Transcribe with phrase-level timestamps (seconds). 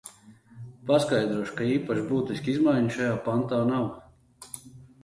[0.91, 3.89] Paskaidrošu, ka īpaši būtisku izmaiņu šajā pantā nav.